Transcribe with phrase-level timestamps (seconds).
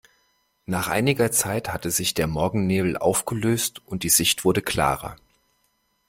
[0.65, 5.15] Nach einiger Zeit hatte sich der Morgennebel aufgelöst und die Sicht wurde klarer.